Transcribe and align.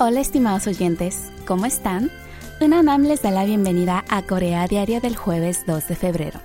Hola 0.00 0.20
estimados 0.20 0.68
oyentes, 0.68 1.32
¿cómo 1.44 1.66
están? 1.66 2.12
Unanam 2.60 3.02
les 3.02 3.20
da 3.20 3.32
la 3.32 3.44
bienvenida 3.44 4.04
a 4.08 4.22
Corea 4.22 4.68
Diario 4.68 5.00
del 5.00 5.16
jueves 5.16 5.64
2 5.66 5.88
de 5.88 5.96
febrero. 5.96 6.38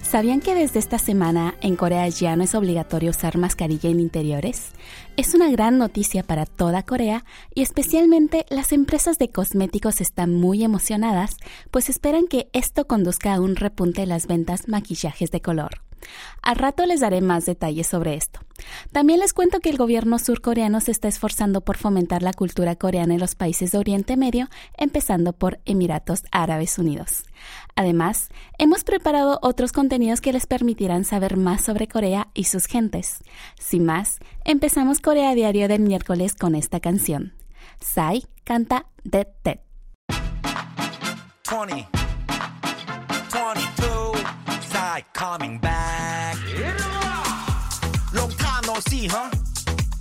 ¿Sabían 0.00 0.38
que 0.38 0.54
desde 0.54 0.78
esta 0.78 1.00
semana 1.00 1.56
en 1.62 1.74
Corea 1.74 2.06
ya 2.08 2.36
no 2.36 2.44
es 2.44 2.54
obligatorio 2.54 3.10
usar 3.10 3.38
mascarilla 3.38 3.90
en 3.90 3.98
interiores? 3.98 4.70
Es 5.16 5.34
una 5.34 5.50
gran 5.50 5.78
noticia 5.78 6.22
para 6.22 6.46
toda 6.46 6.84
Corea 6.84 7.24
y 7.52 7.62
especialmente 7.62 8.46
las 8.50 8.70
empresas 8.70 9.18
de 9.18 9.30
cosméticos 9.30 10.00
están 10.00 10.32
muy 10.32 10.62
emocionadas, 10.62 11.38
pues 11.72 11.88
esperan 11.88 12.28
que 12.28 12.50
esto 12.52 12.86
conduzca 12.86 13.34
a 13.34 13.40
un 13.40 13.56
repunte 13.56 14.02
en 14.02 14.10
las 14.10 14.28
ventas 14.28 14.68
maquillajes 14.68 15.32
de 15.32 15.40
color. 15.40 15.82
Al 16.40 16.54
rato 16.54 16.86
les 16.86 17.00
daré 17.00 17.20
más 17.20 17.46
detalles 17.46 17.88
sobre 17.88 18.14
esto. 18.14 18.38
También 18.92 19.20
les 19.20 19.32
cuento 19.32 19.60
que 19.60 19.70
el 19.70 19.76
gobierno 19.76 20.18
surcoreano 20.18 20.80
se 20.80 20.90
está 20.90 21.08
esforzando 21.08 21.60
por 21.60 21.76
fomentar 21.76 22.22
la 22.22 22.32
cultura 22.32 22.76
coreana 22.76 23.14
en 23.14 23.20
los 23.20 23.34
países 23.34 23.72
de 23.72 23.78
Oriente 23.78 24.16
Medio, 24.16 24.48
empezando 24.76 25.32
por 25.32 25.60
Emiratos 25.64 26.24
Árabes 26.30 26.78
Unidos. 26.78 27.24
Además, 27.74 28.28
hemos 28.58 28.84
preparado 28.84 29.38
otros 29.42 29.72
contenidos 29.72 30.20
que 30.20 30.32
les 30.32 30.46
permitirán 30.46 31.04
saber 31.04 31.36
más 31.36 31.64
sobre 31.64 31.88
Corea 31.88 32.28
y 32.34 32.44
sus 32.44 32.66
gentes. 32.66 33.18
Sin 33.58 33.84
más, 33.84 34.18
empezamos 34.44 35.00
Corea 35.00 35.34
Diario 35.34 35.68
del 35.68 35.80
miércoles 35.80 36.34
con 36.34 36.54
esta 36.54 36.80
canción. 36.80 37.34
Sai 37.80 38.24
canta 38.44 38.86
Dead 39.04 39.28
Dead. 39.44 39.58
20, 41.50 41.86
22, 43.32 44.24
Sai 44.70 45.04
coming 45.12 45.58
back. 45.60 46.21
Long 48.72 48.80
time 48.80 48.94
no 48.94 48.98
see, 48.98 49.06
huh? 49.06 49.30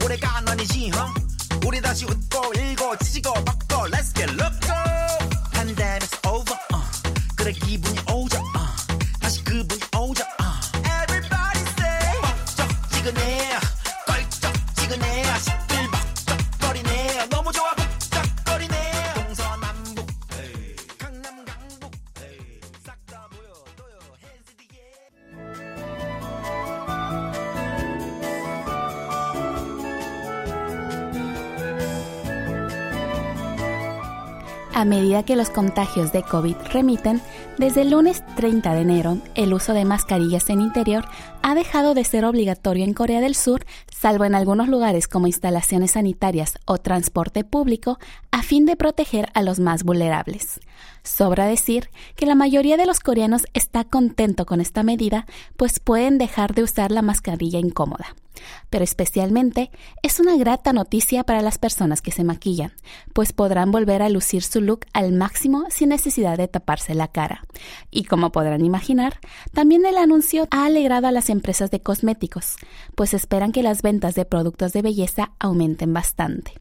오래가 0.06 0.38
아니지, 0.48 0.92
huh? 0.94 1.12
우리 1.66 1.82
다시 1.82 2.06
웃고 2.06 2.54
일고 2.54 2.96
찢고 3.00 3.34
바꿔 3.44 3.86
Let's 3.88 4.14
get 4.14 4.32
look 4.32 4.54
go. 4.62 4.74
Pandemic's 5.52 6.18
over, 6.26 6.58
uh. 6.74 6.80
그래 7.36 7.52
기분이 7.52 8.00
오자, 8.14 8.42
A 34.74 34.86
medida 34.86 35.24
que 35.24 35.36
los 35.36 35.50
contagios 35.50 36.14
de 36.14 36.24
COVID 36.24 36.56
remiten, 36.72 37.22
desde 37.58 37.82
el 37.82 37.92
lunes 37.92 38.24
30 38.36 38.74
de 38.74 38.82
enero, 38.82 39.18
el 39.36 39.54
uso 39.54 39.74
de 39.74 39.84
mascarillas 39.84 40.50
en 40.50 40.62
interior 40.62 41.06
ha 41.44 41.56
dejado 41.56 41.94
de 41.94 42.04
ser 42.04 42.26
obligatorio 42.26 42.84
en 42.84 42.94
Corea 42.94 43.22
del 43.22 43.36
Sur, 43.36 43.66
salvo 43.92 44.26
en 44.26 44.36
algunos 44.36 44.68
lugares 44.68 45.08
como 45.08 45.28
instalaciones 45.28 45.92
sanitarias 45.92 46.58
o 46.66 46.78
transporte 46.78 47.44
público, 47.44 48.00
a 48.32 48.44
fin 48.44 48.66
de 48.66 48.76
proteger 48.76 49.30
a 49.34 49.42
los 49.42 49.60
más 49.60 49.84
vulnerables. 49.84 50.60
Sobra 51.04 51.46
decir 51.46 51.90
que 52.16 52.26
la 52.26 52.36
mayoría 52.36 52.78
de 52.78 52.86
los 52.86 53.00
coreanos 53.00 53.46
está 53.54 53.84
contento 53.84 54.46
con 54.46 54.62
esta 54.62 54.84
medida, 54.84 55.26
pues 55.58 55.80
pueden 55.80 56.18
dejar 56.18 56.54
de 56.54 56.64
usar 56.64 56.92
la 56.92 57.02
mascarilla 57.02 57.60
incómoda. 57.60 58.16
Pero 58.70 58.84
especialmente 58.84 59.72
es 60.02 60.20
una 60.20 60.36
grata 60.38 60.74
noticia 60.74 61.24
para 61.24 61.42
las 61.42 61.58
personas 61.58 62.02
que 62.02 62.12
se 62.12 62.24
maquillan, 62.24 62.72
pues 63.14 63.34
podrán 63.34 63.72
volver 63.72 64.02
a 64.02 64.10
lucir 64.10 64.44
su 64.44 64.62
look 64.62 64.86
al 64.94 65.12
máximo 65.12 65.66
sin 65.70 65.90
necesidad 65.90 66.38
de 66.38 66.48
taparse 66.48 66.96
la 66.96 67.08
cara. 67.08 67.44
Y 67.90 68.06
como 68.06 68.32
podrán 68.32 68.64
imaginar, 68.64 69.20
también 69.54 69.86
el 69.86 69.98
anuncio 69.98 70.48
ha 70.52 70.66
alegrado 70.66 71.08
a 71.08 71.12
las 71.12 71.30
empresas 71.32 71.72
de 71.72 71.80
cosméticos, 71.80 72.56
pues 72.96 73.14
esperan 73.14 73.52
que 73.52 73.64
las 73.64 73.82
ventas 73.82 74.16
de 74.16 74.26
productos 74.26 74.74
de 74.74 74.82
belleza 74.82 75.32
aumenten 75.40 75.94
bastante. 75.94 76.54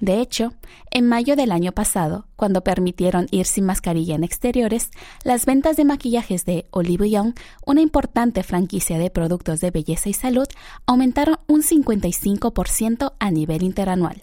De 0.00 0.20
hecho, 0.20 0.52
en 0.90 1.08
mayo 1.08 1.36
del 1.36 1.52
año 1.52 1.72
pasado, 1.72 2.26
cuando 2.36 2.62
permitieron 2.62 3.26
ir 3.30 3.46
sin 3.46 3.64
mascarilla 3.64 4.14
en 4.14 4.24
exteriores, 4.24 4.90
las 5.22 5.46
ventas 5.46 5.76
de 5.76 5.84
maquillajes 5.84 6.44
de 6.44 6.66
Olive 6.70 7.10
Young, 7.10 7.34
una 7.64 7.80
importante 7.80 8.42
franquicia 8.42 8.98
de 8.98 9.10
productos 9.10 9.60
de 9.60 9.70
belleza 9.70 10.08
y 10.08 10.14
salud, 10.14 10.46
aumentaron 10.86 11.38
un 11.46 11.62
55% 11.62 13.14
a 13.18 13.30
nivel 13.30 13.62
interanual. 13.62 14.22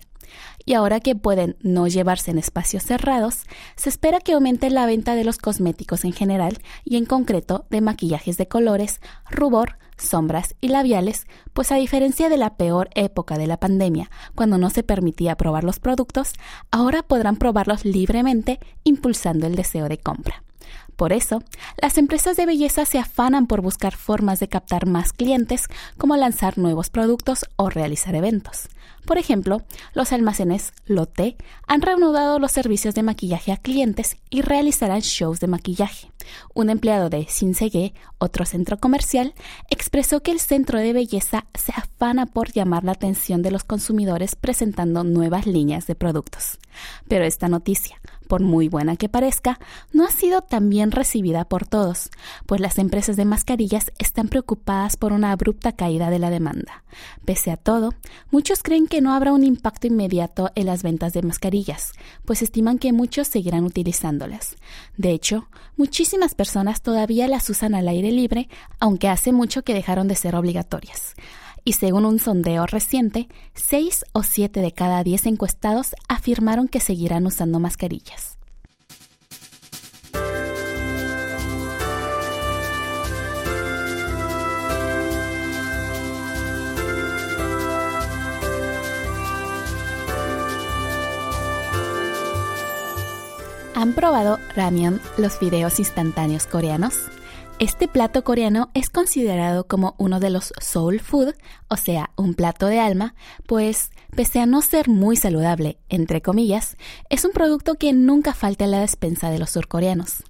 Y 0.65 0.73
ahora 0.73 0.99
que 0.99 1.15
pueden 1.15 1.57
no 1.61 1.87
llevarse 1.87 2.31
en 2.31 2.37
espacios 2.37 2.83
cerrados, 2.83 3.43
se 3.75 3.89
espera 3.89 4.19
que 4.19 4.33
aumente 4.33 4.69
la 4.69 4.85
venta 4.85 5.15
de 5.15 5.23
los 5.23 5.37
cosméticos 5.37 6.05
en 6.05 6.13
general 6.13 6.59
y 6.83 6.97
en 6.97 7.05
concreto 7.05 7.65
de 7.69 7.81
maquillajes 7.81 8.37
de 8.37 8.47
colores, 8.47 9.01
rubor, 9.29 9.77
sombras 9.97 10.55
y 10.61 10.67
labiales, 10.67 11.27
pues 11.53 11.71
a 11.71 11.75
diferencia 11.75 12.29
de 12.29 12.37
la 12.37 12.55
peor 12.55 12.89
época 12.95 13.37
de 13.37 13.47
la 13.47 13.57
pandemia, 13.57 14.09
cuando 14.35 14.57
no 14.57 14.69
se 14.69 14.83
permitía 14.83 15.37
probar 15.37 15.63
los 15.63 15.79
productos, 15.79 16.33
ahora 16.71 17.03
podrán 17.03 17.37
probarlos 17.37 17.85
libremente, 17.85 18.59
impulsando 18.83 19.47
el 19.47 19.55
deseo 19.55 19.87
de 19.89 19.97
compra. 19.97 20.43
Por 20.95 21.13
eso, 21.13 21.41
las 21.81 21.97
empresas 21.97 22.37
de 22.37 22.45
belleza 22.45 22.85
se 22.85 22.99
afanan 22.99 23.47
por 23.47 23.61
buscar 23.61 23.95
formas 23.95 24.39
de 24.39 24.47
captar 24.47 24.85
más 24.85 25.13
clientes, 25.13 25.65
como 25.97 26.15
lanzar 26.15 26.57
nuevos 26.57 26.89
productos 26.89 27.45
o 27.55 27.69
realizar 27.69 28.13
eventos. 28.13 28.67
Por 29.05 29.17
ejemplo, 29.17 29.63
los 29.93 30.11
almacenes 30.11 30.73
Lotte 30.85 31.35
han 31.67 31.81
reanudado 31.81 32.39
los 32.39 32.51
servicios 32.51 32.95
de 32.95 33.03
maquillaje 33.03 33.51
a 33.51 33.57
clientes 33.57 34.17
y 34.29 34.41
realizarán 34.41 35.01
shows 35.01 35.39
de 35.39 35.47
maquillaje. 35.47 36.11
Un 36.53 36.69
empleado 36.69 37.09
de 37.09 37.23
Shinsegae, 37.23 37.93
otro 38.19 38.45
centro 38.45 38.77
comercial, 38.77 39.33
expresó 39.69 40.21
que 40.21 40.31
el 40.31 40.39
centro 40.39 40.79
de 40.79 40.93
belleza 40.93 41.45
se 41.53 41.71
afana 41.71 42.27
por 42.27 42.51
llamar 42.51 42.83
la 42.83 42.93
atención 42.93 43.41
de 43.41 43.51
los 43.51 43.63
consumidores 43.63 44.35
presentando 44.35 45.03
nuevas 45.03 45.45
líneas 45.47 45.87
de 45.87 45.95
productos. 45.95 46.59
Pero 47.07 47.25
esta 47.25 47.47
noticia, 47.47 47.99
por 48.31 48.43
muy 48.43 48.69
buena 48.69 48.95
que 48.95 49.09
parezca, 49.09 49.59
no 49.91 50.05
ha 50.05 50.09
sido 50.09 50.41
tan 50.41 50.69
bien 50.69 50.91
recibida 50.91 51.43
por 51.43 51.67
todos, 51.67 52.09
pues 52.45 52.61
las 52.61 52.77
empresas 52.77 53.17
de 53.17 53.25
mascarillas 53.25 53.91
están 53.99 54.29
preocupadas 54.29 54.95
por 54.95 55.11
una 55.11 55.33
abrupta 55.33 55.73
caída 55.73 56.09
de 56.09 56.17
la 56.17 56.29
demanda. 56.29 56.85
Pese 57.25 57.51
a 57.51 57.57
todo, 57.57 57.93
muchos 58.29 58.63
creen 58.63 58.87
que 58.87 59.01
no 59.01 59.13
habrá 59.13 59.33
un 59.33 59.43
impacto 59.43 59.87
inmediato 59.87 60.49
en 60.55 60.67
las 60.67 60.81
ventas 60.81 61.11
de 61.11 61.23
mascarillas, 61.23 61.91
pues 62.23 62.41
estiman 62.41 62.79
que 62.79 62.93
muchos 62.93 63.27
seguirán 63.27 63.65
utilizándolas. 63.65 64.55
De 64.95 65.11
hecho, 65.11 65.49
muchísimas 65.75 66.33
personas 66.33 66.81
todavía 66.81 67.27
las 67.27 67.49
usan 67.49 67.75
al 67.75 67.89
aire 67.89 68.13
libre, 68.13 68.47
aunque 68.79 69.09
hace 69.09 69.33
mucho 69.33 69.63
que 69.63 69.73
dejaron 69.73 70.07
de 70.07 70.15
ser 70.15 70.37
obligatorias 70.37 71.15
y 71.63 71.73
según 71.73 72.05
un 72.05 72.19
sondeo 72.19 72.65
reciente, 72.65 73.27
6 73.53 74.05
o 74.13 74.23
7 74.23 74.61
de 74.61 74.71
cada 74.71 75.03
10 75.03 75.27
encuestados 75.27 75.95
afirmaron 76.07 76.67
que 76.67 76.79
seguirán 76.79 77.25
usando 77.25 77.59
mascarillas. 77.59 78.37
¿Han 93.73 93.93
probado 93.93 94.37
ramyeon, 94.55 95.01
los 95.17 95.39
videos 95.39 95.79
instantáneos 95.79 96.45
coreanos? 96.45 97.09
Este 97.61 97.87
plato 97.87 98.23
coreano 98.23 98.71
es 98.73 98.89
considerado 98.89 99.67
como 99.67 99.93
uno 99.99 100.19
de 100.19 100.31
los 100.31 100.51
soul 100.59 100.99
food, 100.99 101.35
o 101.67 101.77
sea, 101.77 102.09
un 102.15 102.33
plato 102.33 102.65
de 102.65 102.79
alma, 102.79 103.13
pues 103.45 103.91
pese 104.15 104.39
a 104.39 104.47
no 104.47 104.63
ser 104.63 104.89
muy 104.89 105.15
saludable, 105.15 105.77
entre 105.87 106.23
comillas, 106.23 106.75
es 107.11 107.23
un 107.23 107.33
producto 107.33 107.75
que 107.75 107.93
nunca 107.93 108.33
falta 108.33 108.65
en 108.65 108.71
la 108.71 108.79
despensa 108.79 109.29
de 109.29 109.37
los 109.37 109.51
surcoreanos. 109.51 110.23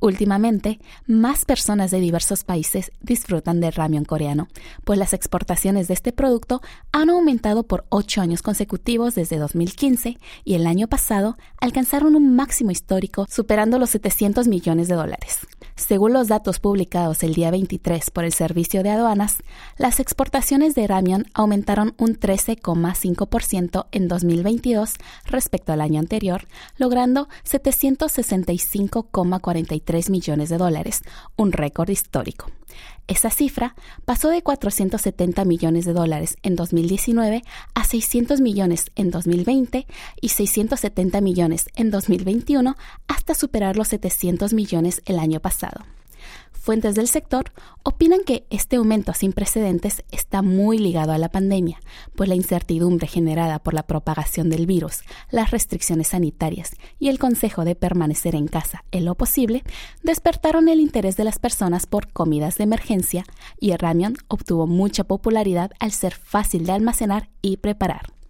Últimamente, 0.00 0.80
más 1.06 1.44
personas 1.44 1.92
de 1.92 2.00
diversos 2.00 2.42
países 2.42 2.90
disfrutan 3.00 3.60
del 3.60 3.74
ramen 3.74 4.04
coreano, 4.04 4.48
pues 4.82 4.98
las 4.98 5.12
exportaciones 5.12 5.86
de 5.86 5.94
este 5.94 6.10
producto 6.10 6.62
han 6.90 7.10
aumentado 7.10 7.62
por 7.62 7.84
ocho 7.90 8.20
años 8.20 8.42
consecutivos 8.42 9.14
desde 9.14 9.38
2015 9.38 10.18
y 10.42 10.54
el 10.54 10.66
año 10.66 10.88
pasado 10.88 11.36
alcanzaron 11.60 12.16
un 12.16 12.34
máximo 12.34 12.72
histórico 12.72 13.28
superando 13.30 13.78
los 13.78 13.90
700 13.90 14.48
millones 14.48 14.88
de 14.88 14.96
dólares. 14.96 15.46
Según 15.86 16.12
los 16.12 16.26
datos 16.28 16.60
publicados 16.60 17.24
el 17.24 17.34
día 17.34 17.50
23 17.50 18.10
por 18.10 18.24
el 18.24 18.32
Servicio 18.32 18.84
de 18.84 18.90
Aduanas, 18.90 19.38
las 19.76 19.98
exportaciones 19.98 20.76
de 20.76 20.86
Ramion 20.86 21.26
aumentaron 21.34 21.94
un 21.98 22.16
13,5% 22.18 23.86
en 23.90 24.06
2022 24.06 24.94
respecto 25.26 25.72
al 25.72 25.80
año 25.80 25.98
anterior, 25.98 26.46
logrando 26.76 27.28
765,43 27.44 30.10
millones 30.10 30.50
de 30.50 30.58
dólares, 30.58 31.02
un 31.36 31.50
récord 31.50 31.90
histórico. 31.90 32.46
Esa 33.08 33.30
cifra 33.30 33.74
pasó 34.04 34.28
de 34.28 34.42
470 34.42 35.44
millones 35.44 35.84
de 35.84 35.92
dólares 35.92 36.36
en 36.42 36.56
2019 36.56 37.42
a 37.74 37.84
600 37.84 38.40
millones 38.40 38.90
en 38.94 39.10
2020 39.10 39.86
y 40.20 40.28
670 40.28 41.20
millones 41.20 41.66
en 41.74 41.90
2021 41.90 42.76
hasta 43.08 43.34
superar 43.34 43.76
los 43.76 43.88
700 43.88 44.52
millones 44.52 45.02
el 45.06 45.18
año 45.18 45.40
pasado. 45.40 45.84
Fuentes 46.62 46.94
del 46.94 47.08
sector 47.08 47.50
opinan 47.82 48.20
que 48.24 48.46
este 48.48 48.76
aumento 48.76 49.12
sin 49.14 49.32
precedentes 49.32 50.04
está 50.12 50.42
muy 50.42 50.78
ligado 50.78 51.10
a 51.10 51.18
la 51.18 51.28
pandemia, 51.28 51.80
pues 52.14 52.28
la 52.28 52.36
incertidumbre 52.36 53.08
generada 53.08 53.58
por 53.58 53.74
la 53.74 53.82
propagación 53.82 54.48
del 54.48 54.66
virus, 54.66 55.00
las 55.32 55.50
restricciones 55.50 56.06
sanitarias 56.08 56.76
y 57.00 57.08
el 57.08 57.18
consejo 57.18 57.64
de 57.64 57.74
permanecer 57.74 58.36
en 58.36 58.46
casa 58.46 58.84
en 58.92 59.06
lo 59.06 59.16
posible 59.16 59.64
despertaron 60.04 60.68
el 60.68 60.78
interés 60.78 61.16
de 61.16 61.24
las 61.24 61.40
personas 61.40 61.86
por 61.86 62.12
comidas 62.12 62.58
de 62.58 62.62
emergencia 62.62 63.24
y 63.58 63.72
el 63.72 63.80
ramen 63.80 64.14
obtuvo 64.28 64.68
mucha 64.68 65.02
popularidad 65.02 65.72
al 65.80 65.90
ser 65.90 66.14
fácil 66.14 66.64
de 66.64 66.74
almacenar 66.74 67.28
y 67.42 67.56
preparar. 67.56 68.21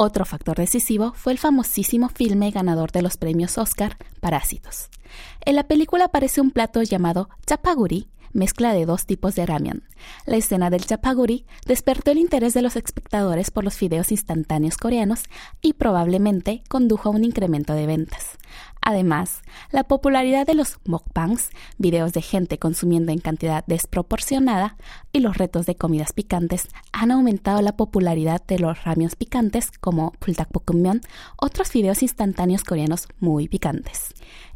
Otro 0.00 0.24
factor 0.24 0.56
decisivo 0.56 1.12
fue 1.16 1.32
el 1.32 1.40
famosísimo 1.40 2.08
filme 2.08 2.52
ganador 2.52 2.92
de 2.92 3.02
los 3.02 3.16
premios 3.16 3.58
Oscar, 3.58 3.96
Parásitos. 4.20 4.90
En 5.44 5.56
la 5.56 5.64
película 5.64 6.04
aparece 6.04 6.40
un 6.40 6.52
plato 6.52 6.80
llamado 6.84 7.30
chapaguri, 7.46 8.08
mezcla 8.32 8.72
de 8.72 8.86
dos 8.86 9.06
tipos 9.06 9.34
de 9.34 9.46
ramen. 9.46 9.82
La 10.26 10.36
escena 10.36 10.70
del 10.70 10.84
chapaguri 10.84 11.46
despertó 11.66 12.10
el 12.10 12.18
interés 12.18 12.54
de 12.54 12.62
los 12.62 12.76
espectadores 12.76 13.50
por 13.50 13.64
los 13.64 13.74
fideos 13.74 14.12
instantáneos 14.12 14.76
coreanos 14.76 15.24
y 15.60 15.74
probablemente 15.74 16.62
condujo 16.68 17.08
a 17.08 17.12
un 17.12 17.24
incremento 17.24 17.74
de 17.74 17.86
ventas. 17.86 18.38
Además, 18.80 19.42
la 19.70 19.84
popularidad 19.84 20.46
de 20.46 20.54
los 20.54 20.78
mukbangs, 20.86 21.50
videos 21.78 22.12
de 22.12 22.22
gente 22.22 22.58
consumiendo 22.58 23.12
en 23.12 23.18
cantidad 23.18 23.64
desproporcionada, 23.66 24.76
y 25.12 25.20
los 25.20 25.36
retos 25.36 25.66
de 25.66 25.74
comidas 25.74 26.12
picantes 26.12 26.68
han 26.92 27.10
aumentado 27.10 27.60
la 27.60 27.76
popularidad 27.76 28.42
de 28.46 28.58
los 28.58 28.84
ramios 28.84 29.16
picantes 29.16 29.70
como 29.80 30.12
pultakpokmyeon, 30.20 31.00
otros 31.36 31.72
videos 31.72 32.02
instantáneos 32.02 32.64
coreanos 32.64 33.08
muy 33.18 33.48
picantes. 33.48 34.14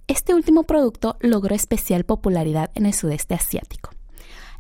Este 0.09 0.35
último 0.35 0.65
producto 0.65 1.17
logró 1.21 1.55
especial 1.55 2.05
popularidad 2.05 2.71
en 2.75 2.87
el 2.87 2.95
sudeste 2.95 3.35
asiático. 3.35 3.91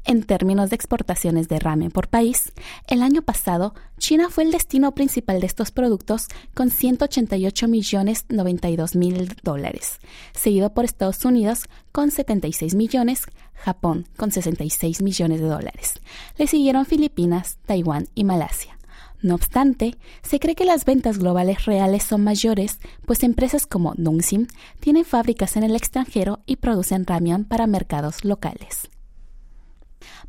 En 0.05 0.25
términos 0.25 0.71
de 0.71 0.77
exportaciones 0.77 1.49
de 1.49 1.61
ramen 1.61 1.93
por 1.93 2.09
país, 2.09 2.53
el 2.89 3.03
año 3.03 3.23
pasado 3.23 3.75
China 3.99 4.31
fue 4.31 4.43
el 4.43 4.50
destino 4.50 4.94
principal 4.94 5.41
de 5.41 5.47
estos 5.47 5.71
productos 5.71 6.27
con 6.55 6.71
188 6.71 7.69
millones 7.69 8.25
92 8.29 8.97
mil 8.97 9.33
dólares, 9.44 10.00
seguido 10.33 10.75
por 10.75 10.85
Estados 10.85 11.25
Unidos 11.25 11.67
con 11.93 12.11
76 12.11 12.75
millones, 12.75 13.27
Japón 13.55 14.09
con 14.17 14.33
66 14.33 15.03
millones 15.03 15.41
de 15.41 15.47
dólares. 15.47 16.00
Le 16.37 16.49
siguieron 16.49 16.85
Filipinas, 16.85 17.59
Taiwán 17.65 18.09
y 18.17 18.25
Malasia. 18.25 18.77
No 19.22 19.36
obstante, 19.36 19.96
se 20.22 20.40
cree 20.40 20.56
que 20.56 20.64
las 20.64 20.84
ventas 20.84 21.19
globales 21.19 21.64
reales 21.64 22.02
son 22.02 22.24
mayores, 22.24 22.80
pues 23.06 23.22
empresas 23.22 23.66
como 23.66 23.94
Nongsim 23.96 24.48
tienen 24.80 25.04
fábricas 25.04 25.56
en 25.56 25.62
el 25.62 25.76
extranjero 25.76 26.40
y 26.44 26.56
producen 26.56 27.06
ramen 27.06 27.44
para 27.44 27.69
mercados 27.69 28.24
locales. 28.24 28.90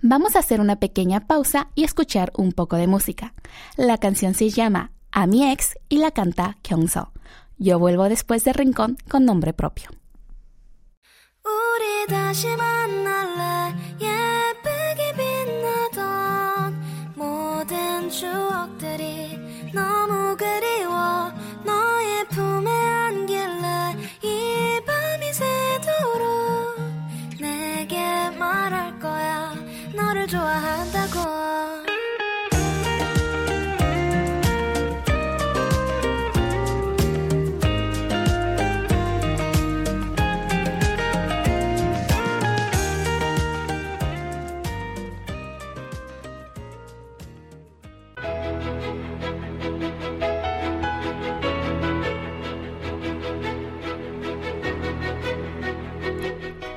Vamos 0.03 0.35
a 0.35 0.39
hacer 0.39 0.61
una 0.61 0.75
pequeña 0.75 1.25
pausa 1.25 1.69
y 1.73 1.83
escuchar 1.83 2.31
un 2.37 2.51
poco 2.51 2.75
de 2.75 2.85
música. 2.87 3.33
La 3.77 3.97
canción 3.97 4.35
se 4.35 4.49
llama 4.49 4.91
A 5.11 5.25
mi 5.25 5.51
ex 5.51 5.75
y 5.89 5.97
la 5.97 6.11
canta 6.11 6.57
Kyungso. 6.61 7.11
Yo 7.57 7.79
vuelvo 7.79 8.09
después 8.09 8.43
de 8.43 8.53
Rincón 8.53 8.97
con 9.09 9.25
nombre 9.25 9.53
propio. 9.53 9.89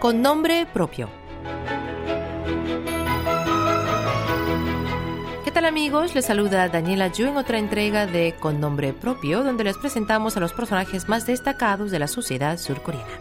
Con 0.07 0.23
nombre 0.23 0.67
propio. 0.73 1.11
¿Qué 5.45 5.51
tal 5.51 5.65
amigos? 5.65 6.15
Les 6.15 6.25
saluda 6.25 6.69
Daniela 6.69 7.09
Yu 7.09 7.27
en 7.27 7.37
otra 7.37 7.59
entrega 7.59 8.07
de 8.07 8.37
Con 8.39 8.61
nombre 8.61 8.93
propio, 8.93 9.43
donde 9.43 9.65
les 9.65 9.77
presentamos 9.77 10.37
a 10.37 10.41
los 10.41 10.53
personajes 10.53 11.09
más 11.09 11.27
destacados 11.27 11.91
de 11.91 11.99
la 11.99 12.07
sociedad 12.07 12.57
surcoreana. 12.57 13.19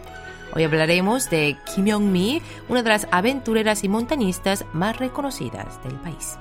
Hoy 0.54 0.62
hablaremos 0.62 1.28
de 1.28 1.56
Kim 1.74 1.86
Yong-mi, 1.86 2.40
una 2.68 2.84
de 2.84 2.90
las 2.90 3.08
aventureras 3.10 3.82
y 3.82 3.88
montañistas 3.88 4.64
más 4.72 4.96
reconocidas 4.96 5.82
del 5.82 5.96
país. 5.96 6.38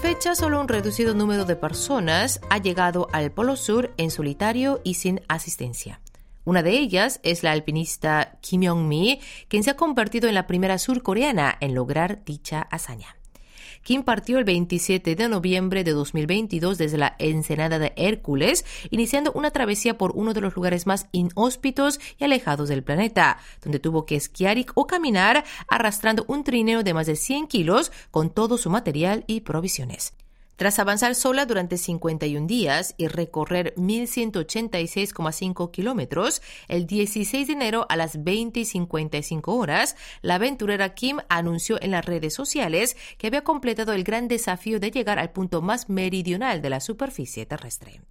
Fecha, 0.00 0.34
solo 0.34 0.60
un 0.60 0.68
reducido 0.68 1.12
número 1.12 1.44
de 1.44 1.56
personas 1.56 2.40
ha 2.48 2.56
llegado 2.56 3.08
al 3.12 3.32
Polo 3.32 3.54
Sur 3.54 3.92
en 3.98 4.10
solitario 4.10 4.80
y 4.82 4.94
sin 4.94 5.20
asistencia. 5.28 6.00
Una 6.44 6.62
de 6.62 6.70
ellas 6.78 7.20
es 7.22 7.42
la 7.42 7.52
alpinista 7.52 8.38
Kim 8.40 8.62
Yong-mi, 8.62 9.20
quien 9.48 9.62
se 9.62 9.70
ha 9.70 9.76
convertido 9.76 10.28
en 10.28 10.34
la 10.34 10.46
primera 10.46 10.78
surcoreana 10.78 11.54
en 11.60 11.74
lograr 11.74 12.24
dicha 12.24 12.62
hazaña. 12.70 13.19
Kim 13.82 14.02
partió 14.02 14.38
el 14.38 14.44
27 14.44 15.16
de 15.16 15.28
noviembre 15.28 15.84
de 15.84 15.92
2022 15.92 16.76
desde 16.76 16.98
la 16.98 17.16
ensenada 17.18 17.78
de 17.78 17.92
Hércules, 17.96 18.64
iniciando 18.90 19.32
una 19.32 19.50
travesía 19.50 19.96
por 19.96 20.12
uno 20.14 20.34
de 20.34 20.40
los 20.42 20.54
lugares 20.54 20.86
más 20.86 21.06
inhóspitos 21.12 21.98
y 22.18 22.24
alejados 22.24 22.68
del 22.68 22.82
planeta, 22.82 23.38
donde 23.62 23.78
tuvo 23.78 24.04
que 24.04 24.16
esquiar 24.16 24.50
o 24.74 24.86
caminar 24.86 25.44
arrastrando 25.68 26.24
un 26.26 26.44
trineo 26.44 26.82
de 26.82 26.94
más 26.94 27.06
de 27.06 27.16
100 27.16 27.46
kilos 27.46 27.92
con 28.10 28.30
todo 28.30 28.58
su 28.58 28.68
material 28.68 29.24
y 29.26 29.40
provisiones. 29.42 30.12
Tras 30.60 30.78
avanzar 30.78 31.14
sola 31.14 31.46
durante 31.46 31.78
51 31.78 32.46
días 32.46 32.94
y 32.98 33.08
recorrer 33.08 33.72
1.186,5 33.76 35.70
kilómetros, 35.70 36.42
el 36.68 36.86
16 36.86 37.46
de 37.46 37.52
enero 37.54 37.86
a 37.88 37.96
las 37.96 38.22
20 38.22 38.60
y 38.60 38.66
55 38.66 39.54
horas, 39.56 39.96
la 40.20 40.34
aventurera 40.34 40.92
Kim 40.92 41.16
anunció 41.30 41.80
en 41.80 41.92
las 41.92 42.04
redes 42.04 42.34
sociales 42.34 42.98
que 43.16 43.28
había 43.28 43.42
completado 43.42 43.94
el 43.94 44.04
gran 44.04 44.28
desafío 44.28 44.78
de 44.80 44.90
llegar 44.90 45.18
al 45.18 45.30
punto 45.30 45.62
más 45.62 45.88
meridional 45.88 46.60
de 46.60 46.68
la 46.68 46.80
superficie 46.80 47.46
terrestre. 47.46 48.02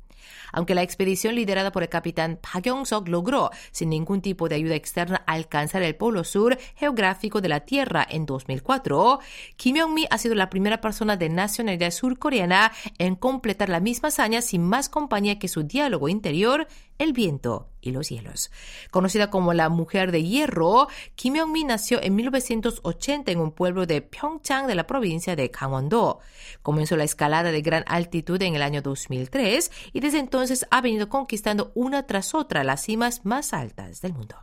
Aunque 0.52 0.76
la 0.76 0.84
expedición 0.84 1.36
liderada 1.36 1.72
por 1.72 1.84
el 1.84 1.90
capitán 1.90 2.40
Park 2.42 2.66
Yong-sok 2.66 3.08
logró, 3.08 3.52
sin 3.72 3.90
ningún 3.90 4.22
tipo 4.22 4.50
de 4.50 4.56
ayuda 4.56 4.76
externa, 4.76 5.24
alcanzar 5.28 5.84
el 5.84 5.96
polo 5.96 6.24
sur 6.24 6.58
geográfico 6.76 7.42
de 7.42 7.50
la 7.50 7.62
Tierra 7.62 8.06
en 8.10 8.26
2004, 8.26 9.20
Kim 9.56 9.76
Yong-mi 9.76 10.08
ha 10.10 10.18
sido 10.18 10.36
la 10.36 10.50
primera 10.50 10.82
persona 10.82 11.18
de 11.18 11.30
nacionalidad 11.30 11.92
surcoreana 11.92 12.72
en 12.98 13.16
completar 13.16 13.70
la 13.70 13.80
misma 13.80 14.10
hazaña 14.10 14.42
sin 14.42 14.64
más 14.64 14.90
compañía 14.90 15.40
que 15.40 15.48
su 15.48 15.64
diálogo 15.64 16.10
interior 16.10 16.68
el 17.00 17.13
viento 17.13 17.70
y 17.82 17.91
los 17.91 18.10
hielos. 18.10 18.51
Conocida 18.91 19.32
como 19.32 19.53
la 19.53 19.70
mujer 19.70 20.12
de 20.12 20.24
hierro, 20.24 20.88
Kim 21.15 21.36
Yong-mi 21.36 21.63
nació 21.63 22.01
en 22.03 22.15
1980 22.15 23.32
en 23.32 23.39
un 23.39 23.51
pueblo 23.51 23.88
de 23.88 24.01
Pyeongchang 24.01 24.68
de 24.68 24.75
la 24.75 24.86
provincia 24.86 25.36
de 25.36 25.50
Gangwon-do. 25.50 26.20
Comenzó 26.62 26.98
la 26.98 27.06
escalada 27.06 27.51
de 27.51 27.62
gran 27.62 27.84
altitud 27.88 28.41
en 28.41 28.56
el 28.56 28.62
año 28.62 28.82
2003 28.82 29.72
y 29.94 30.00
desde 30.01 30.20
entonces 30.20 30.68
ha 30.70 30.82
venido 30.82 31.10
conquistando 31.10 31.72
una 31.74 32.06
tras 32.06 32.36
otra 32.36 32.63
las 32.63 32.84
cimas 32.84 33.25
más 33.25 33.53
altas 33.53 34.01
del 34.01 34.13
mundo. 34.13 34.36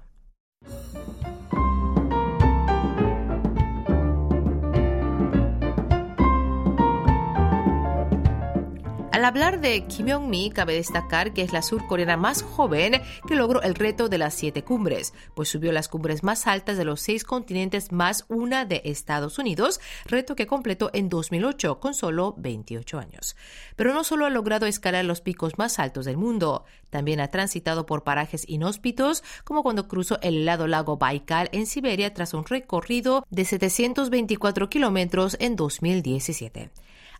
Al 9.16 9.24
hablar 9.24 9.62
de 9.62 9.82
Kim 9.86 10.10
Jong-mi, 10.10 10.50
cabe 10.50 10.74
destacar 10.74 11.32
que 11.32 11.40
es 11.40 11.50
la 11.50 11.62
surcoreana 11.62 12.18
más 12.18 12.42
joven 12.42 13.00
que 13.26 13.34
logró 13.34 13.62
el 13.62 13.74
reto 13.74 14.10
de 14.10 14.18
las 14.18 14.34
siete 14.34 14.62
cumbres, 14.62 15.14
pues 15.34 15.48
subió 15.48 15.72
las 15.72 15.88
cumbres 15.88 16.22
más 16.22 16.46
altas 16.46 16.76
de 16.76 16.84
los 16.84 17.00
seis 17.00 17.24
continentes 17.24 17.92
más 17.92 18.26
una 18.28 18.66
de 18.66 18.82
Estados 18.84 19.38
Unidos, 19.38 19.80
reto 20.04 20.36
que 20.36 20.46
completó 20.46 20.90
en 20.92 21.08
2008 21.08 21.80
con 21.80 21.94
solo 21.94 22.34
28 22.36 22.98
años. 22.98 23.36
Pero 23.74 23.94
no 23.94 24.04
solo 24.04 24.26
ha 24.26 24.28
logrado 24.28 24.66
escalar 24.66 25.06
los 25.06 25.22
picos 25.22 25.56
más 25.56 25.78
altos 25.78 26.04
del 26.04 26.18
mundo, 26.18 26.66
también 26.90 27.20
ha 27.20 27.30
transitado 27.30 27.86
por 27.86 28.04
parajes 28.04 28.46
inhóspitos, 28.46 29.24
como 29.44 29.62
cuando 29.62 29.88
cruzó 29.88 30.18
el 30.20 30.42
helado 30.42 30.66
lago 30.66 30.98
Baikal 30.98 31.48
en 31.52 31.64
Siberia 31.64 32.12
tras 32.12 32.34
un 32.34 32.44
recorrido 32.44 33.24
de 33.30 33.46
724 33.46 34.68
kilómetros 34.68 35.38
en 35.40 35.56
2017. 35.56 36.70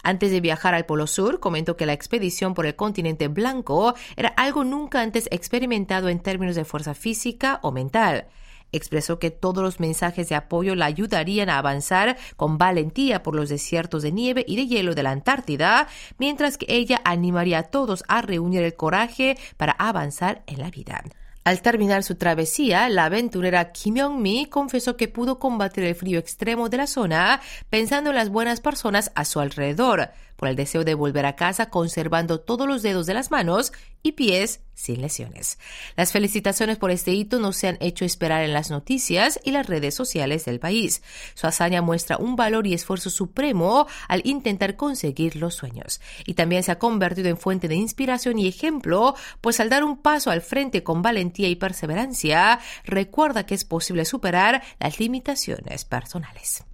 Antes 0.06 0.30
de 0.30 0.40
viajar 0.40 0.72
al 0.72 0.86
Polo 0.86 1.08
Sur, 1.08 1.40
comentó 1.40 1.76
que 1.76 1.84
la 1.84 1.92
expedición 1.92 2.54
por 2.54 2.64
el 2.64 2.76
continente 2.76 3.26
blanco 3.26 3.96
era 4.14 4.28
algo 4.36 4.62
nunca 4.62 5.00
antes 5.00 5.26
experimentado 5.32 6.08
en 6.08 6.20
términos 6.20 6.54
de 6.54 6.64
fuerza 6.64 6.94
física 6.94 7.58
o 7.64 7.72
mental. 7.72 8.28
Expresó 8.70 9.18
que 9.18 9.32
todos 9.32 9.64
los 9.64 9.80
mensajes 9.80 10.28
de 10.28 10.36
apoyo 10.36 10.76
la 10.76 10.86
ayudarían 10.86 11.50
a 11.50 11.58
avanzar 11.58 12.16
con 12.36 12.56
valentía 12.56 13.24
por 13.24 13.34
los 13.34 13.48
desiertos 13.48 14.04
de 14.04 14.12
nieve 14.12 14.44
y 14.46 14.54
de 14.54 14.68
hielo 14.68 14.94
de 14.94 15.02
la 15.02 15.10
Antártida, 15.10 15.88
mientras 16.18 16.56
que 16.56 16.66
ella 16.68 17.00
animaría 17.04 17.58
a 17.58 17.62
todos 17.64 18.04
a 18.06 18.22
reunir 18.22 18.62
el 18.62 18.76
coraje 18.76 19.36
para 19.56 19.72
avanzar 19.72 20.44
en 20.46 20.60
la 20.60 20.70
vida. 20.70 21.02
Al 21.46 21.62
terminar 21.62 22.02
su 22.02 22.16
travesía, 22.16 22.88
la 22.88 23.04
aventurera 23.04 23.70
Kim 23.70 23.98
Jong-mi 23.98 24.46
confesó 24.46 24.96
que 24.96 25.06
pudo 25.06 25.38
combatir 25.38 25.84
el 25.84 25.94
frío 25.94 26.18
extremo 26.18 26.68
de 26.68 26.78
la 26.78 26.88
zona 26.88 27.40
pensando 27.70 28.10
en 28.10 28.16
las 28.16 28.30
buenas 28.30 28.60
personas 28.60 29.12
a 29.14 29.24
su 29.24 29.38
alrededor, 29.38 30.10
por 30.36 30.48
el 30.48 30.56
deseo 30.56 30.84
de 30.84 30.94
volver 30.94 31.26
a 31.26 31.36
casa 31.36 31.70
conservando 31.70 32.40
todos 32.40 32.66
los 32.66 32.82
dedos 32.82 33.06
de 33.06 33.14
las 33.14 33.30
manos 33.30 33.72
y 34.02 34.12
pies 34.12 34.60
sin 34.74 35.00
lesiones. 35.00 35.58
Las 35.96 36.12
felicitaciones 36.12 36.76
por 36.76 36.90
este 36.90 37.12
hito 37.12 37.40
no 37.40 37.52
se 37.52 37.68
han 37.68 37.78
hecho 37.80 38.04
esperar 38.04 38.42
en 38.44 38.52
las 38.52 38.70
noticias 38.70 39.40
y 39.42 39.50
las 39.50 39.66
redes 39.66 39.94
sociales 39.94 40.44
del 40.44 40.60
país. 40.60 41.02
Su 41.34 41.46
hazaña 41.46 41.82
muestra 41.82 42.18
un 42.18 42.36
valor 42.36 42.66
y 42.66 42.74
esfuerzo 42.74 43.10
supremo 43.10 43.86
al 44.06 44.20
intentar 44.24 44.76
conseguir 44.76 45.36
los 45.36 45.54
sueños. 45.54 46.00
Y 46.26 46.34
también 46.34 46.62
se 46.62 46.72
ha 46.72 46.78
convertido 46.78 47.28
en 47.28 47.38
fuente 47.38 47.68
de 47.68 47.74
inspiración 47.74 48.38
y 48.38 48.46
ejemplo, 48.46 49.14
pues 49.40 49.60
al 49.60 49.70
dar 49.70 49.82
un 49.82 49.96
paso 50.02 50.30
al 50.30 50.42
frente 50.42 50.82
con 50.82 51.02
valentía 51.02 51.48
y 51.48 51.56
perseverancia, 51.56 52.60
recuerda 52.84 53.46
que 53.46 53.54
es 53.54 53.64
posible 53.64 54.04
superar 54.04 54.62
las 54.78 55.00
limitaciones 55.00 55.84
personales. 55.84 56.64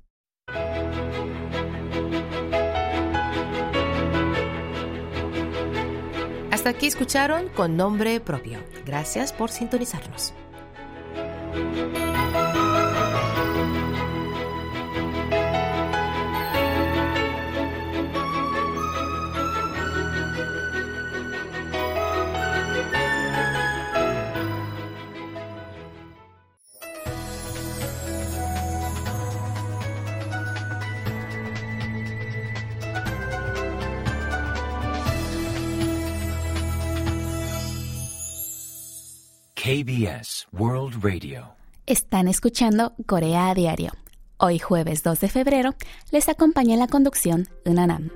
Hasta 6.62 6.78
aquí 6.78 6.86
escucharon 6.86 7.48
con 7.48 7.76
nombre 7.76 8.20
propio. 8.20 8.60
Gracias 8.86 9.32
por 9.32 9.50
sintonizarnos. 9.50 10.32
KBS 39.72 40.48
World 40.52 41.02
Radio. 41.02 41.56
Están 41.86 42.28
escuchando 42.28 42.92
Corea 43.06 43.48
a 43.48 43.54
Diario. 43.54 43.92
Hoy 44.36 44.58
jueves 44.58 45.02
2 45.02 45.18
de 45.20 45.28
febrero 45.30 45.74
les 46.10 46.28
acompaña 46.28 46.76
la 46.76 46.88
conducción 46.88 47.48
Unanam. 47.64 48.10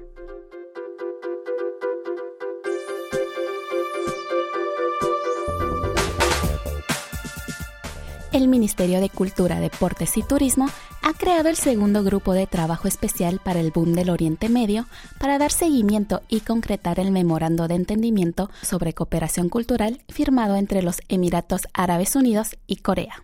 el 8.37 8.49
Ministerio 8.49 9.01
de 9.01 9.09
Cultura, 9.09 9.61
Deportes 9.61 10.17
y 10.19 10.23
Turismo 10.23 10.69
ha 11.09 11.13
creado 11.13 11.49
el 11.49 11.55
segundo 11.55 12.03
grupo 12.03 12.33
de 12.33 12.49
trabajo 12.49 12.89
especial 12.89 13.39
para 13.39 13.61
el 13.61 13.71
boom 13.71 13.93
del 13.93 14.11
Oriente 14.11 14.49
Medio 14.49 14.87
para 15.21 15.39
dar 15.39 15.53
seguimiento 15.53 16.21
y 16.27 16.41
concretar 16.41 16.99
el 16.99 17.13
memorando 17.13 17.69
de 17.69 17.77
entendimiento 17.77 18.51
sobre 18.61 18.93
cooperación 18.93 19.49
cultural 19.49 20.01
firmado 20.09 20.57
entre 20.57 20.83
los 20.83 20.97
Emiratos 21.09 21.69
Árabes 21.75 22.17
Unidos 22.17 22.57
y 22.67 22.79
Corea. 22.79 23.23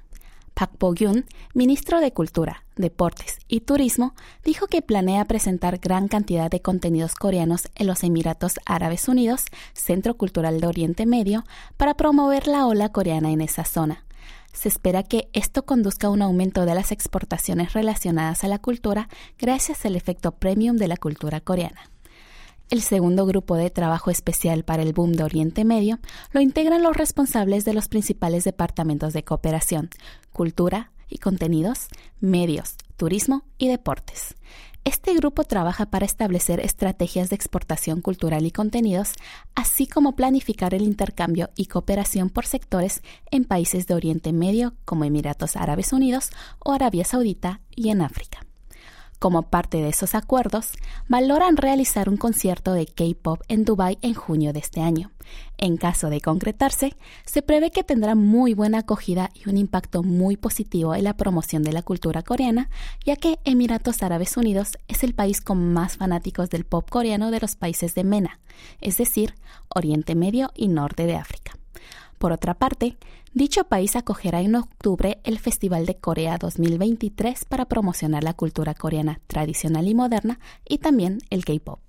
Pak 0.55 0.79
Bo-gyun, 0.79 1.25
ministro 1.55 1.99
de 1.99 2.13
Cultura, 2.13 2.63
Deportes 2.77 3.41
y 3.49 3.63
Turismo, 3.63 4.15
dijo 4.45 4.69
que 4.69 4.81
planea 4.81 5.25
presentar 5.25 5.79
gran 5.79 6.07
cantidad 6.07 6.53
de 6.53 6.63
contenidos 6.63 7.17
coreanos 7.17 7.69
en 7.75 7.89
los 7.89 8.05
Emiratos 8.05 8.61
Árabes 8.65 9.09
Unidos, 9.09 9.47
Centro 9.73 10.17
Cultural 10.17 10.61
de 10.61 10.69
Oriente 10.69 11.05
Medio, 11.05 11.43
para 11.77 11.95
promover 11.95 12.47
la 12.47 12.65
ola 12.65 12.91
coreana 12.91 13.33
en 13.33 13.41
esa 13.41 13.65
zona 13.65 14.05
se 14.53 14.69
espera 14.69 15.03
que 15.03 15.29
esto 15.33 15.65
conduzca 15.65 16.07
a 16.07 16.11
un 16.11 16.23
aumento 16.23 16.65
de 16.67 16.75
las 16.75 16.93
exportaciones 16.93 17.73
relacionadas 17.73 18.45
a 18.45 18.49
la 18.49 18.59
cultura 18.59 19.09
gracias 19.39 19.85
al 19.85 19.97
efecto 19.97 20.33
premium 20.33 20.77
de 20.77 20.89
la 20.89 20.97
cultura 20.97 21.41
coreana. 21.41 21.91
El 22.71 22.81
segundo 22.81 23.27
grupo 23.27 23.57
de 23.57 23.69
trabajo 23.69 24.11
especial 24.11 24.65
para 24.65 24.83
el 24.83 24.95
boom 24.95 25.13
de 25.13 25.25
Oriente 25.25 25.65
Medio 25.65 25.99
lo 26.31 26.41
integran 26.41 26.83
los 26.83 26.97
responsables 26.97 27.67
de 27.67 27.75
los 27.75 27.89
principales 27.89 28.45
departamentos 28.45 29.13
de 29.13 29.25
cooperación, 29.25 29.91
cultura 30.33 30.91
y 31.09 31.19
contenidos, 31.19 31.89
medios, 32.21 32.77
turismo 32.97 33.45
y 33.59 33.69
deportes. 33.69 34.37
Este 34.85 35.15
grupo 35.15 35.45
trabaja 35.45 35.87
para 35.87 36.05
establecer 36.05 36.59
estrategias 36.59 37.31
de 37.31 37.37
exportación 37.37 38.01
cultural 38.01 38.45
y 38.47 38.51
contenidos, 38.51 39.13
así 39.55 39.87
como 39.87 40.17
planificar 40.17 40.75
el 40.75 40.83
intercambio 40.83 41.51
y 41.55 41.67
cooperación 41.67 42.31
por 42.31 42.47
sectores 42.47 43.01
en 43.31 43.45
países 43.45 43.87
de 43.87 43.95
Oriente 43.95 44.33
Medio 44.33 44.75
como 44.85 45.05
Emiratos 45.05 45.55
Árabes 45.55 45.93
Unidos 45.93 46.31
o 46.59 46.73
Arabia 46.73 47.05
Saudita 47.05 47.61
y 47.77 47.91
en 47.91 48.03
África. 48.03 48.45
Como 49.23 49.43
parte 49.43 49.77
de 49.77 49.89
esos 49.89 50.17
acuerdos, 50.17 50.73
valoran 51.07 51.57
realizar 51.57 52.09
un 52.09 52.17
concierto 52.17 52.73
de 52.73 52.87
K-pop 52.87 53.41
en 53.47 53.65
Dubái 53.65 53.97
en 54.03 54.15
junio 54.15 54.53
de 54.53 54.59
este 54.59 54.81
año. 54.81 55.13
En 55.59 55.77
caso 55.77 56.11
de 56.11 56.21
concretarse, 56.21 56.97
se 57.25 57.41
prevé 57.41 57.71
que 57.71 57.85
tendrá 57.85 58.17
muy 58.17 58.53
buena 58.53 58.79
acogida 58.79 59.31
y 59.33 59.49
un 59.49 59.59
impacto 59.59 60.03
muy 60.03 60.37
positivo 60.37 60.97
en 60.97 61.05
la 61.05 61.17
promoción 61.17 61.63
de 61.63 61.73
la 61.73 61.83
cultura 61.83 62.23
coreana, 62.23 62.69
ya 63.05 63.15
que 63.15 63.39
Emiratos 63.45 64.03
Árabes 64.03 64.37
Unidos 64.37 64.73
es 64.89 65.05
el 65.05 65.15
país 65.15 65.41
con 65.41 65.73
más 65.73 65.99
fanáticos 65.99 66.51
del 66.51 66.65
pop 66.65 66.91
coreano 66.91 67.31
de 67.31 67.39
los 67.39 67.55
países 67.55 67.95
de 67.95 68.03
MENA, 68.03 68.41
es 68.81 68.97
decir, 68.97 69.37
Oriente 69.69 70.17
Medio 70.17 70.51
y 70.57 70.67
Norte 70.67 71.07
de 71.07 71.15
África. 71.15 71.53
Por 72.23 72.31
otra 72.31 72.55
parte, 72.55 72.97
dicho 73.35 73.65
país 73.65 73.97
acogerá 73.97 74.43
en 74.43 74.55
octubre 74.55 75.19
el 75.25 75.41
Festival 75.41 75.87
de 75.87 75.97
Corea 75.97 76.39
2023 76.39 77.45
para 77.47 77.65
promocionar 77.65 78.23
la 78.23 78.33
cultura 78.33 78.75
coreana 78.75 79.21
tradicional 79.27 79.89
y 79.89 79.95
moderna 79.97 80.39
y 80.65 80.79
también 80.79 81.19
el 81.31 81.45
K-pop. 81.45 81.81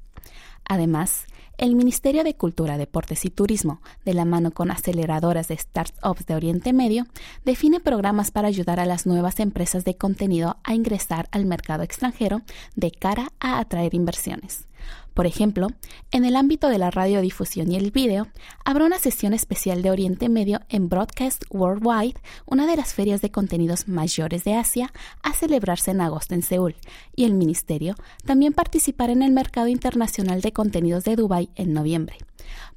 Además, 0.65 1.27
el 1.63 1.75
Ministerio 1.75 2.25
de 2.25 2.35
Cultura, 2.35 2.77
Deportes 2.77 3.23
y 3.23 3.29
Turismo, 3.29 3.81
de 4.03 4.13
la 4.13 4.25
mano 4.25 4.51
con 4.51 4.69
aceleradoras 4.69 5.47
de 5.47 5.55
startups 5.55 6.25
de 6.25 6.35
Oriente 6.35 6.73
Medio, 6.73 7.05
define 7.45 7.79
programas 7.79 8.31
para 8.31 8.49
ayudar 8.49 8.81
a 8.81 8.85
las 8.85 9.05
nuevas 9.05 9.39
empresas 9.39 9.85
de 9.85 9.95
contenido 9.95 10.57
a 10.65 10.73
ingresar 10.73 11.29
al 11.31 11.45
mercado 11.45 11.83
extranjero 11.83 12.41
de 12.75 12.91
cara 12.91 13.31
a 13.39 13.59
atraer 13.59 13.93
inversiones. 13.93 14.67
Por 15.13 15.27
ejemplo, 15.27 15.67
en 16.11 16.25
el 16.25 16.35
ámbito 16.35 16.69
de 16.69 16.79
la 16.79 16.89
radiodifusión 16.89 17.71
y 17.71 17.75
el 17.75 17.91
vídeo, 17.91 18.27
habrá 18.65 18.85
una 18.85 18.97
sesión 18.97 19.33
especial 19.33 19.83
de 19.83 19.91
Oriente 19.91 20.27
Medio 20.27 20.61
en 20.69 20.89
Broadcast 20.89 21.43
Worldwide, 21.51 22.19
una 22.47 22.65
de 22.65 22.75
las 22.75 22.95
ferias 22.95 23.21
de 23.21 23.29
contenidos 23.29 23.87
mayores 23.87 24.43
de 24.43 24.55
Asia, 24.55 24.91
a 25.21 25.33
celebrarse 25.33 25.91
en 25.91 26.01
agosto 26.01 26.33
en 26.33 26.41
Seúl, 26.41 26.75
y 27.15 27.25
el 27.25 27.35
Ministerio 27.35 27.95
también 28.25 28.53
participará 28.53 29.13
en 29.13 29.21
el 29.21 29.31
mercado 29.31 29.67
internacional 29.67 30.41
de 30.41 30.51
contenidos 30.51 31.03
de 31.03 31.15
Dubái 31.15 31.49
en 31.55 31.73
noviembre. 31.73 32.17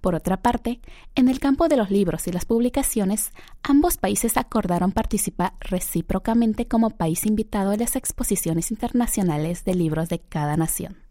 Por 0.00 0.14
otra 0.14 0.36
parte, 0.36 0.80
en 1.14 1.28
el 1.28 1.40
campo 1.40 1.68
de 1.68 1.76
los 1.76 1.90
libros 1.90 2.26
y 2.26 2.32
las 2.32 2.44
publicaciones, 2.44 3.32
ambos 3.62 3.96
países 3.96 4.36
acordaron 4.36 4.92
participar 4.92 5.54
recíprocamente 5.60 6.68
como 6.68 6.90
país 6.90 7.26
invitado 7.26 7.70
a 7.72 7.76
las 7.76 7.96
exposiciones 7.96 8.70
internacionales 8.70 9.64
de 9.64 9.74
libros 9.74 10.08
de 10.08 10.20
cada 10.20 10.56
nación. 10.56 11.05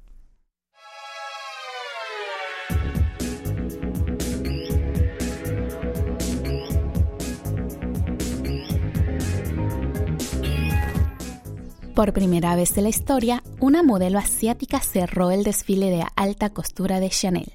Por 11.95 12.11
primera 12.11 12.57
vez 12.57 12.75
en 12.77 12.83
la 12.83 12.89
historia, 12.89 13.41
una 13.61 13.81
modelo 13.81 14.19
asiática 14.19 14.81
cerró 14.81 15.31
el 15.31 15.45
desfile 15.45 15.89
de 15.89 16.03
alta 16.17 16.49
costura 16.49 16.99
de 16.99 17.09
Chanel. 17.09 17.53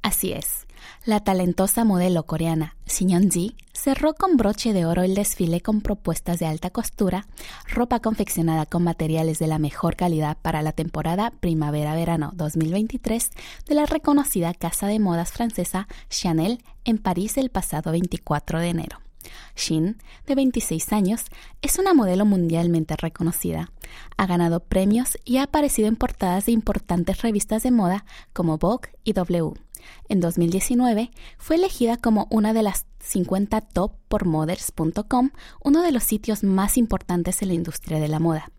Así 0.00 0.32
es. 0.32 0.68
La 1.04 1.24
talentosa 1.24 1.82
modelo 1.84 2.22
coreana 2.24 2.76
Shin 2.86 3.08
Yeon-ji 3.08 3.56
cerró 3.72 4.14
con 4.14 4.36
broche 4.36 4.72
de 4.72 4.86
oro 4.86 5.02
el 5.02 5.16
desfile 5.16 5.60
con 5.60 5.80
propuestas 5.80 6.38
de 6.38 6.46
alta 6.46 6.70
costura, 6.70 7.26
ropa 7.66 7.98
confeccionada 7.98 8.64
con 8.64 8.84
materiales 8.84 9.40
de 9.40 9.48
la 9.48 9.58
mejor 9.58 9.96
calidad 9.96 10.36
para 10.40 10.62
la 10.62 10.70
temporada 10.70 11.32
primavera-verano 11.40 12.30
2023 12.36 13.30
de 13.66 13.74
la 13.74 13.86
reconocida 13.86 14.54
casa 14.54 14.86
de 14.86 15.00
modas 15.00 15.32
francesa 15.32 15.88
Chanel 16.10 16.62
en 16.84 16.98
París 16.98 17.38
el 17.38 17.50
pasado 17.50 17.90
24 17.90 18.60
de 18.60 18.68
enero. 18.68 19.04
Shin, 19.56 19.98
de 20.26 20.34
26 20.34 20.92
años, 20.92 21.24
es 21.62 21.78
una 21.78 21.94
modelo 21.94 22.24
mundialmente 22.24 22.96
reconocida. 22.96 23.70
Ha 24.16 24.26
ganado 24.26 24.60
premios 24.60 25.18
y 25.24 25.38
ha 25.38 25.44
aparecido 25.44 25.88
en 25.88 25.96
portadas 25.96 26.46
de 26.46 26.52
importantes 26.52 27.22
revistas 27.22 27.62
de 27.62 27.70
moda 27.70 28.04
como 28.32 28.58
Vogue 28.58 28.90
y 29.04 29.12
W. 29.12 29.52
En 30.08 30.20
2019 30.20 31.10
fue 31.38 31.56
elegida 31.56 31.96
como 31.96 32.26
una 32.30 32.52
de 32.52 32.62
las 32.62 32.86
50 33.00 33.60
top 33.60 33.92
por 34.08 34.26
models.com, 34.26 35.30
uno 35.62 35.82
de 35.82 35.92
los 35.92 36.04
sitios 36.04 36.42
más 36.42 36.78
importantes 36.78 37.42
en 37.42 37.48
la 37.48 37.54
industria 37.54 38.00
de 38.00 38.08
la 38.08 38.18
moda. 38.18 38.50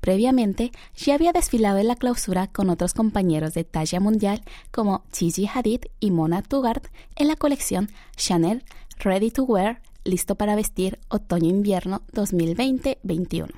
Previamente, 0.00 0.72
ya 0.96 1.14
había 1.14 1.32
desfilado 1.32 1.78
en 1.78 1.88
la 1.88 1.96
clausura 1.96 2.46
con 2.46 2.70
otros 2.70 2.94
compañeros 2.94 3.54
de 3.54 3.64
talla 3.64 4.00
mundial 4.00 4.42
como 4.70 5.04
Gigi 5.12 5.48
Hadid 5.52 5.82
y 6.00 6.10
Mona 6.10 6.42
Tugart 6.42 6.86
en 7.16 7.28
la 7.28 7.36
colección 7.36 7.90
Chanel 8.16 8.64
Ready 8.98 9.30
to 9.30 9.44
Wear 9.44 9.82
listo 10.06 10.36
para 10.36 10.56
vestir 10.56 10.98
otoño-invierno 11.08 12.02
2020-21. 12.12 13.50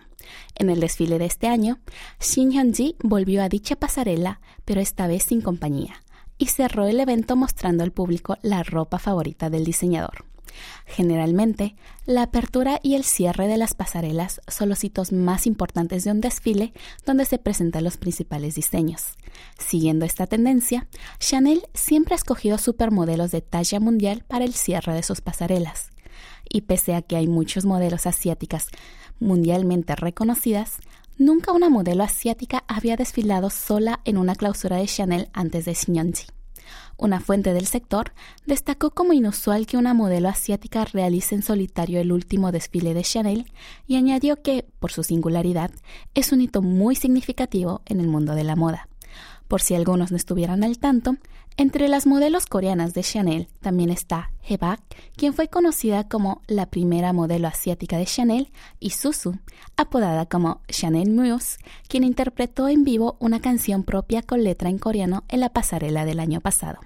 En 0.56 0.70
el 0.70 0.80
desfile 0.80 1.18
de 1.18 1.26
este 1.26 1.48
año, 1.48 1.78
Shin 2.20 2.50
Hyun-ji 2.50 2.96
volvió 3.02 3.42
a 3.42 3.48
dicha 3.48 3.76
pasarela, 3.76 4.40
pero 4.64 4.80
esta 4.80 5.06
vez 5.06 5.24
sin 5.24 5.40
compañía, 5.40 6.02
y 6.36 6.46
cerró 6.46 6.86
el 6.86 7.00
evento 7.00 7.36
mostrando 7.36 7.84
al 7.84 7.92
público 7.92 8.36
la 8.42 8.62
ropa 8.62 8.98
favorita 8.98 9.50
del 9.50 9.64
diseñador. 9.64 10.24
Generalmente, 10.86 11.76
la 12.04 12.22
apertura 12.22 12.80
y 12.82 12.94
el 12.94 13.04
cierre 13.04 13.46
de 13.46 13.58
las 13.58 13.74
pasarelas 13.74 14.40
son 14.48 14.68
los 14.70 14.82
hitos 14.82 15.12
más 15.12 15.46
importantes 15.46 16.02
de 16.02 16.10
un 16.10 16.20
desfile 16.20 16.72
donde 17.06 17.26
se 17.26 17.38
presentan 17.38 17.84
los 17.84 17.96
principales 17.96 18.56
diseños. 18.56 19.18
Siguiendo 19.58 20.04
esta 20.04 20.26
tendencia, 20.26 20.88
Chanel 21.20 21.62
siempre 21.74 22.14
ha 22.14 22.16
escogido 22.16 22.58
supermodelos 22.58 23.30
de 23.30 23.42
talla 23.42 23.78
mundial 23.78 24.24
para 24.26 24.44
el 24.44 24.54
cierre 24.54 24.94
de 24.94 25.04
sus 25.04 25.20
pasarelas 25.20 25.90
y 26.50 26.62
pese 26.62 26.94
a 26.94 27.02
que 27.02 27.16
hay 27.16 27.26
muchos 27.26 27.64
modelos 27.64 28.06
asiáticas 28.06 28.68
mundialmente 29.20 29.96
reconocidas, 29.96 30.78
nunca 31.16 31.52
una 31.52 31.68
modelo 31.68 32.04
asiática 32.04 32.64
había 32.68 32.96
desfilado 32.96 33.50
sola 33.50 34.00
en 34.04 34.16
una 34.18 34.34
clausura 34.34 34.76
de 34.76 34.86
Chanel 34.86 35.28
antes 35.32 35.64
de 35.64 35.74
Xinjiang. 35.74 36.14
Una 36.96 37.20
fuente 37.20 37.54
del 37.54 37.66
sector 37.66 38.12
destacó 38.44 38.90
como 38.90 39.12
inusual 39.12 39.66
que 39.66 39.76
una 39.76 39.94
modelo 39.94 40.28
asiática 40.28 40.84
realice 40.84 41.36
en 41.36 41.42
solitario 41.42 42.00
el 42.00 42.10
último 42.10 42.50
desfile 42.50 42.92
de 42.92 43.02
Chanel 43.02 43.46
y 43.86 43.96
añadió 43.96 44.42
que, 44.42 44.66
por 44.80 44.90
su 44.90 45.04
singularidad, 45.04 45.70
es 46.14 46.32
un 46.32 46.40
hito 46.40 46.60
muy 46.60 46.96
significativo 46.96 47.82
en 47.86 48.00
el 48.00 48.08
mundo 48.08 48.34
de 48.34 48.44
la 48.44 48.56
moda. 48.56 48.88
Por 49.46 49.62
si 49.62 49.74
algunos 49.74 50.10
no 50.10 50.16
estuvieran 50.16 50.64
al 50.64 50.78
tanto, 50.78 51.16
entre 51.58 51.88
las 51.88 52.06
modelos 52.06 52.46
coreanas 52.46 52.94
de 52.94 53.02
Chanel 53.02 53.48
también 53.60 53.90
está 53.90 54.30
Hebak, 54.48 54.80
quien 55.16 55.34
fue 55.34 55.48
conocida 55.48 56.08
como 56.08 56.40
la 56.46 56.66
primera 56.66 57.12
modelo 57.12 57.48
asiática 57.48 57.98
de 57.98 58.06
Chanel, 58.06 58.52
y 58.78 58.90
Susu, 58.90 59.36
apodada 59.76 60.26
como 60.26 60.62
Chanel 60.68 61.10
Muse, 61.10 61.58
quien 61.88 62.04
interpretó 62.04 62.68
en 62.68 62.84
vivo 62.84 63.16
una 63.18 63.40
canción 63.40 63.82
propia 63.82 64.22
con 64.22 64.44
letra 64.44 64.70
en 64.70 64.78
coreano 64.78 65.24
en 65.28 65.40
la 65.40 65.48
pasarela 65.48 66.04
del 66.04 66.20
año 66.20 66.40
pasado. 66.40 66.78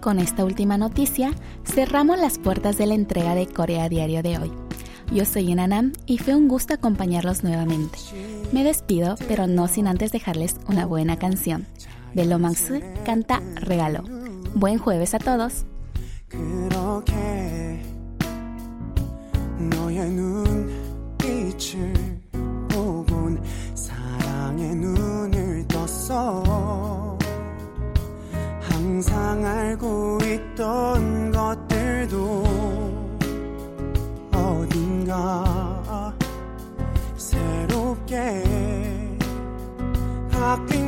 Con 0.00 0.18
esta 0.18 0.44
última 0.44 0.78
noticia, 0.78 1.32
cerramos 1.64 2.18
las 2.18 2.38
puertas 2.38 2.76
de 2.76 2.86
la 2.86 2.94
entrega 2.94 3.36
de 3.36 3.46
Corea 3.46 3.88
Diario 3.88 4.22
de 4.24 4.38
hoy. 4.38 4.67
Yo 5.11 5.25
soy 5.25 5.51
Inanam 5.51 5.93
y 6.05 6.17
fue 6.17 6.35
un 6.35 6.47
gusto 6.47 6.73
acompañarlos 6.73 7.43
nuevamente. 7.43 7.99
Me 8.51 8.63
despido, 8.63 9.15
pero 9.27 9.47
no 9.47 9.67
sin 9.67 9.87
antes 9.87 10.11
dejarles 10.11 10.55
una 10.67 10.85
buena 10.85 11.17
canción. 11.17 11.67
Belo 12.13 12.39
Mangsu 12.39 12.81
canta 13.05 13.41
Regalo. 13.55 14.03
Buen 14.55 14.77
jueves 14.77 15.13
a 15.13 15.19
todos. 15.19 15.65
어딘가 16.33 17.03
새롭게 29.77 30.43
바 30.55 31.53
새롭게 37.16 38.44
아낀 40.32 40.87